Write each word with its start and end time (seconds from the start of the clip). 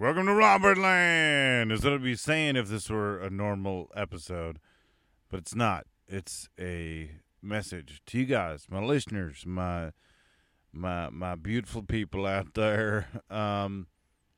Welcome 0.00 0.26
to 0.26 0.34
Robert 0.34 0.78
Land. 0.78 1.72
Is 1.72 1.82
what 1.82 1.94
I'd 1.94 2.04
be 2.04 2.14
saying 2.14 2.54
if 2.54 2.68
this 2.68 2.88
were 2.88 3.18
a 3.18 3.30
normal 3.30 3.90
episode, 3.96 4.60
but 5.28 5.40
it's 5.40 5.56
not. 5.56 5.86
It's 6.06 6.48
a 6.56 7.10
message 7.42 8.00
to 8.06 8.20
you 8.20 8.24
guys, 8.24 8.66
my 8.70 8.80
listeners, 8.80 9.42
my 9.44 9.90
my 10.72 11.10
my 11.10 11.34
beautiful 11.34 11.82
people 11.82 12.26
out 12.26 12.54
there. 12.54 13.08
Um, 13.28 13.88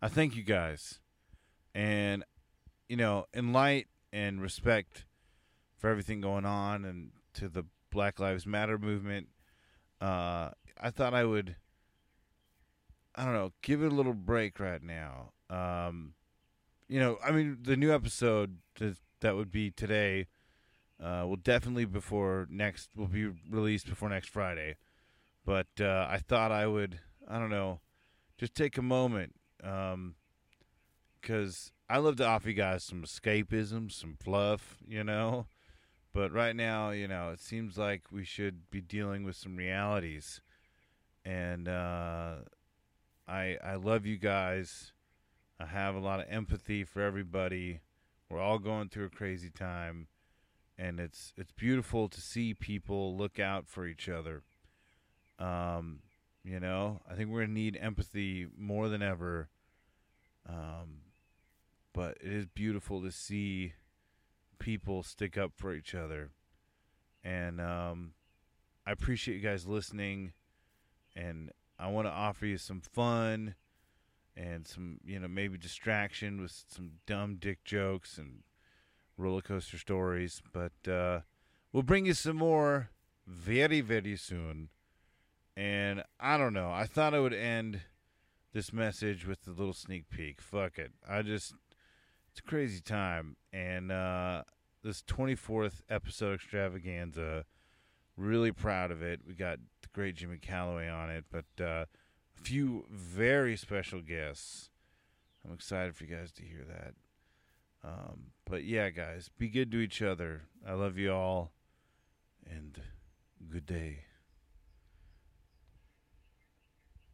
I 0.00 0.06
thank 0.06 0.36
you 0.36 0.44
guys, 0.44 1.00
and 1.74 2.24
you 2.88 2.96
know, 2.96 3.24
in 3.34 3.52
light 3.52 3.88
and 4.12 4.40
respect 4.40 5.06
for 5.76 5.90
everything 5.90 6.20
going 6.20 6.44
on 6.46 6.84
and 6.84 7.10
to 7.34 7.48
the 7.48 7.64
Black 7.90 8.20
Lives 8.20 8.46
Matter 8.46 8.78
movement, 8.78 9.26
uh, 10.00 10.50
I 10.80 10.90
thought 10.92 11.14
I 11.14 11.24
would. 11.24 11.56
I 13.18 13.24
don't 13.24 13.34
know, 13.34 13.52
give 13.62 13.82
it 13.82 13.92
a 13.92 13.94
little 13.94 14.14
break 14.14 14.60
right 14.60 14.80
now. 14.80 15.32
Um, 15.50 16.14
you 16.86 17.00
know, 17.00 17.18
I 17.22 17.32
mean, 17.32 17.58
the 17.60 17.76
new 17.76 17.92
episode 17.92 18.58
that 19.20 19.34
would 19.34 19.50
be 19.50 19.72
today 19.72 20.28
uh, 21.02 21.24
will 21.26 21.34
definitely 21.34 21.84
before 21.84 22.46
next 22.48 22.90
will 22.96 23.08
be 23.08 23.28
released 23.50 23.88
before 23.88 24.08
next 24.08 24.28
Friday. 24.28 24.76
But 25.44 25.66
uh, 25.80 26.06
I 26.08 26.18
thought 26.18 26.52
I 26.52 26.68
would, 26.68 27.00
I 27.28 27.40
don't 27.40 27.50
know, 27.50 27.80
just 28.38 28.54
take 28.54 28.78
a 28.78 28.82
moment 28.82 29.34
because 29.60 29.92
um, 29.94 30.14
I 31.90 31.98
love 31.98 32.14
to 32.16 32.26
offer 32.26 32.50
you 32.50 32.54
guys 32.54 32.84
some 32.84 33.02
escapism, 33.02 33.90
some 33.90 34.16
fluff, 34.22 34.76
you 34.86 35.02
know. 35.02 35.46
But 36.14 36.32
right 36.32 36.54
now, 36.54 36.90
you 36.90 37.08
know, 37.08 37.30
it 37.30 37.40
seems 37.40 37.76
like 37.76 38.12
we 38.12 38.24
should 38.24 38.70
be 38.70 38.80
dealing 38.80 39.24
with 39.24 39.34
some 39.34 39.56
realities, 39.56 40.40
and 41.24 41.66
uh, 41.66 42.36
I 43.28 43.58
I 43.62 43.74
love 43.74 44.06
you 44.06 44.16
guys. 44.16 44.92
I 45.60 45.66
have 45.66 45.94
a 45.94 46.00
lot 46.00 46.20
of 46.20 46.26
empathy 46.30 46.84
for 46.84 47.02
everybody. 47.02 47.80
We're 48.30 48.40
all 48.40 48.58
going 48.58 48.88
through 48.88 49.06
a 49.06 49.10
crazy 49.10 49.50
time, 49.50 50.08
and 50.78 50.98
it's 50.98 51.34
it's 51.36 51.52
beautiful 51.52 52.08
to 52.08 52.20
see 52.20 52.54
people 52.54 53.16
look 53.16 53.38
out 53.38 53.68
for 53.68 53.86
each 53.86 54.08
other. 54.08 54.42
Um, 55.38 56.00
you 56.42 56.58
know, 56.58 57.00
I 57.08 57.14
think 57.14 57.30
we're 57.30 57.42
gonna 57.42 57.52
need 57.52 57.78
empathy 57.80 58.46
more 58.56 58.88
than 58.88 59.02
ever. 59.02 59.48
Um, 60.48 61.02
but 61.92 62.16
it 62.22 62.32
is 62.32 62.46
beautiful 62.46 63.02
to 63.02 63.10
see 63.10 63.74
people 64.58 65.02
stick 65.02 65.36
up 65.36 65.52
for 65.54 65.74
each 65.74 65.94
other, 65.94 66.30
and 67.22 67.60
um, 67.60 68.12
I 68.86 68.92
appreciate 68.92 69.34
you 69.34 69.42
guys 69.42 69.66
listening, 69.66 70.32
and 71.14 71.50
I 71.78 71.88
want 71.88 72.06
to 72.06 72.12
offer 72.12 72.46
you 72.46 72.58
some 72.58 72.80
fun 72.80 73.54
and 74.36 74.66
some, 74.66 74.98
you 75.04 75.18
know, 75.18 75.28
maybe 75.28 75.58
distraction 75.58 76.40
with 76.40 76.64
some 76.68 76.92
dumb 77.06 77.36
dick 77.36 77.64
jokes 77.64 78.18
and 78.18 78.42
roller 79.16 79.42
coaster 79.42 79.78
stories. 79.78 80.42
But 80.52 80.90
uh, 80.90 81.20
we'll 81.72 81.82
bring 81.82 82.06
you 82.06 82.14
some 82.14 82.36
more 82.36 82.90
very, 83.26 83.80
very 83.80 84.16
soon. 84.16 84.70
And 85.56 86.04
I 86.20 86.38
don't 86.38 86.54
know. 86.54 86.70
I 86.70 86.84
thought 86.84 87.14
I 87.14 87.20
would 87.20 87.34
end 87.34 87.80
this 88.52 88.72
message 88.72 89.26
with 89.26 89.46
a 89.46 89.50
little 89.50 89.72
sneak 89.72 90.08
peek. 90.08 90.40
Fuck 90.40 90.78
it. 90.78 90.92
I 91.08 91.22
just, 91.22 91.54
it's 92.30 92.40
a 92.40 92.42
crazy 92.42 92.80
time. 92.80 93.36
And 93.52 93.90
uh, 93.90 94.42
this 94.82 95.02
24th 95.02 95.82
episode 95.90 96.34
extravaganza, 96.34 97.44
really 98.16 98.52
proud 98.52 98.90
of 98.90 99.02
it. 99.02 99.20
We 99.26 99.34
got 99.34 99.58
the 99.92 100.00
great 100.00 100.16
Jimmy 100.16 100.38
Calloway 100.38 100.88
on 100.88 101.10
it, 101.10 101.24
but 101.30 101.46
uh, 101.60 101.84
a 101.84 102.42
few 102.42 102.86
very 102.90 103.56
special 103.56 104.00
guests. 104.00 104.70
I'm 105.44 105.54
excited 105.54 105.96
for 105.96 106.04
you 106.04 106.16
guys 106.16 106.32
to 106.32 106.42
hear 106.42 106.64
that. 106.68 106.94
Um, 107.84 108.32
but 108.44 108.64
yeah, 108.64 108.90
guys, 108.90 109.30
be 109.38 109.48
good 109.48 109.70
to 109.72 109.78
each 109.78 110.02
other. 110.02 110.42
I 110.66 110.72
love 110.72 110.98
you 110.98 111.12
all, 111.12 111.52
and 112.48 112.80
good 113.50 113.66
day. 113.66 114.00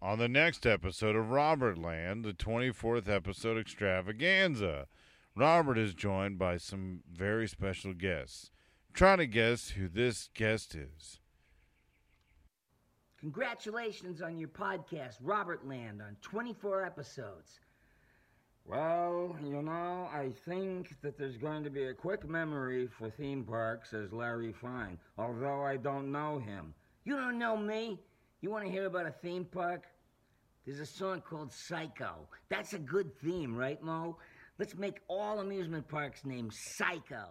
On 0.01 0.19
the 0.19 0.29
next 0.29 0.67
episode 0.67 1.17
of 1.17 1.31
Robert 1.31 1.79
Land, 1.79 2.25
the 2.25 2.35
24th 2.35 3.09
episode 3.09 3.59
extravaganza, 3.59 4.87
Robert 5.35 5.79
is 5.79 5.95
joined 5.95 6.39
by 6.39 6.59
some 6.59 7.01
very 7.11 7.49
special 7.49 7.95
guests. 7.95 8.51
Try 8.93 9.17
to 9.17 9.27
guess 9.27 9.71
who 9.71 9.89
this 9.89 10.29
guest 10.35 10.75
is. 10.75 11.21
Congratulations 13.25 14.21
on 14.21 14.37
your 14.37 14.51
podcast, 14.51 15.15
Robert 15.23 15.67
Land, 15.67 16.03
on 16.03 16.15
24 16.21 16.85
episodes. 16.85 17.59
Well, 18.67 19.35
you 19.43 19.63
know, 19.63 20.11
I 20.13 20.31
think 20.45 21.01
that 21.01 21.17
there's 21.17 21.39
going 21.39 21.65
to 21.65 21.71
be 21.71 21.85
a 21.85 21.95
quick 21.95 22.29
memory 22.29 22.87
for 22.87 23.09
theme 23.09 23.43
parks 23.43 23.95
as 23.95 24.13
Larry 24.13 24.53
Fine, 24.53 24.99
although 25.17 25.63
I 25.63 25.79
don't 25.79 26.13
know 26.13 26.39
him. 26.39 26.75
You 27.07 27.17
don't 27.17 27.39
know 27.39 27.57
me? 27.57 27.99
You 28.43 28.51
want 28.51 28.67
to 28.67 28.71
hear 28.71 28.85
about 28.85 29.07
a 29.07 29.15
theme 29.23 29.47
park? 29.47 29.85
There's 30.67 30.81
a 30.81 30.85
song 30.85 31.23
called 31.23 31.51
Psycho. 31.51 32.29
That's 32.51 32.75
a 32.75 32.79
good 32.79 33.11
theme, 33.23 33.57
right, 33.57 33.83
Moe? 33.83 34.19
Let's 34.59 34.77
make 34.77 35.01
all 35.09 35.41
amusement 35.41 35.89
parks 35.89 36.27
named 36.27 36.53
Psycho. 36.53 37.29